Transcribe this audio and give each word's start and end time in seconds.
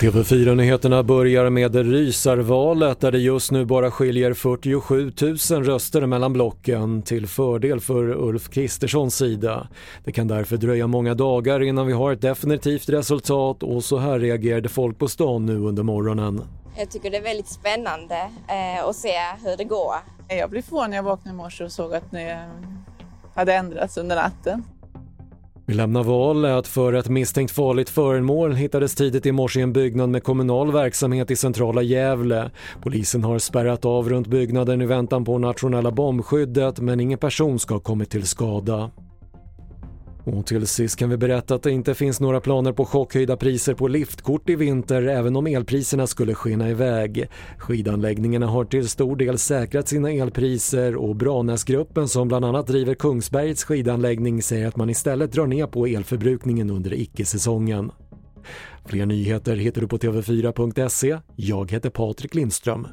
TV4-nyheterna 0.00 1.02
börjar 1.02 1.50
med 1.50 1.74
rysarvalet 1.74 3.00
där 3.00 3.12
det 3.12 3.18
just 3.18 3.50
nu 3.50 3.64
bara 3.64 3.90
skiljer 3.90 4.34
47 4.34 5.12
000 5.50 5.64
röster 5.64 6.06
mellan 6.06 6.32
blocken 6.32 7.02
till 7.02 7.26
fördel 7.26 7.80
för 7.80 8.10
Ulf 8.10 8.50
Kristerssons 8.50 9.16
sida. 9.16 9.68
Det 10.04 10.12
kan 10.12 10.28
därför 10.28 10.56
dröja 10.56 10.86
många 10.86 11.14
dagar 11.14 11.62
innan 11.62 11.86
vi 11.86 11.92
har 11.92 12.12
ett 12.12 12.20
definitivt 12.20 12.88
resultat 12.88 13.62
och 13.62 13.84
så 13.84 13.98
här 13.98 14.18
reagerade 14.18 14.68
folk 14.68 14.98
på 14.98 15.08
stan 15.08 15.46
nu 15.46 15.58
under 15.58 15.82
morgonen. 15.82 16.42
Jag 16.78 16.90
tycker 16.90 17.10
det 17.10 17.16
är 17.16 17.22
väldigt 17.22 17.48
spännande 17.48 18.30
eh, 18.48 18.84
att 18.84 18.96
se 18.96 19.18
hur 19.44 19.56
det 19.56 19.64
går. 19.64 19.94
Jag 20.28 20.50
blev 20.50 20.62
förvånad 20.62 20.90
när 20.90 20.96
jag 20.96 21.04
vaknade 21.04 21.34
i 21.34 21.36
morse 21.36 21.64
och 21.64 21.72
såg 21.72 21.94
att 21.94 22.12
ni 22.12 22.36
hade 23.34 23.54
ändrats 23.54 23.96
under 23.96 24.16
natten. 24.16 24.64
Vi 25.68 25.74
lämnar 25.74 26.04
valet 26.04 26.66
för 26.66 26.92
ett 26.92 27.08
misstänkt 27.08 27.50
farligt 27.50 27.88
föremål 27.88 28.52
hittades 28.54 28.94
tidigt 28.94 29.26
i 29.26 29.32
morse 29.32 29.60
i 29.60 29.62
en 29.62 29.72
byggnad 29.72 30.08
med 30.08 30.22
kommunal 30.22 30.72
verksamhet 30.72 31.30
i 31.30 31.36
centrala 31.36 31.82
Gävle. 31.82 32.50
Polisen 32.82 33.24
har 33.24 33.38
spärrat 33.38 33.84
av 33.84 34.08
runt 34.08 34.26
byggnaden 34.26 34.82
i 34.82 34.86
väntan 34.86 35.24
på 35.24 35.38
nationella 35.38 35.90
bombskyddet 35.90 36.80
men 36.80 37.00
ingen 37.00 37.18
person 37.18 37.58
ska 37.58 37.74
ha 37.74 37.80
kommit 37.80 38.10
till 38.10 38.26
skada. 38.26 38.90
Och 40.26 40.46
till 40.46 40.66
sist 40.66 40.98
kan 40.98 41.10
vi 41.10 41.16
berätta 41.16 41.54
att 41.54 41.62
det 41.62 41.70
inte 41.70 41.94
finns 41.94 42.20
några 42.20 42.40
planer 42.40 42.72
på 42.72 42.84
chockhöjda 42.84 43.36
priser 43.36 43.74
på 43.74 43.88
liftkort 43.88 44.50
i 44.50 44.56
vinter 44.56 45.02
även 45.02 45.36
om 45.36 45.46
elpriserna 45.46 46.06
skulle 46.06 46.34
skena 46.34 46.70
iväg. 46.70 47.28
Skidanläggningarna 47.58 48.46
har 48.46 48.64
till 48.64 48.88
stor 48.88 49.16
del 49.16 49.38
säkrat 49.38 49.88
sina 49.88 50.10
elpriser 50.10 50.96
och 50.96 51.16
Branäsgruppen 51.16 52.08
som 52.08 52.28
bland 52.28 52.44
annat 52.44 52.66
driver 52.66 52.94
Kungsbergets 52.94 53.64
skidanläggning 53.64 54.42
säger 54.42 54.68
att 54.68 54.76
man 54.76 54.90
istället 54.90 55.32
drar 55.32 55.46
ner 55.46 55.66
på 55.66 55.86
elförbrukningen 55.86 56.70
under 56.70 56.94
icke-säsongen. 56.94 57.90
Fler 58.86 59.06
nyheter 59.06 59.56
hittar 59.56 59.80
du 59.80 59.88
på 59.88 59.98
tv4.se. 59.98 61.18
Jag 61.36 61.70
heter 61.70 61.90
Patrik 61.90 62.34
Lindström. 62.34 62.86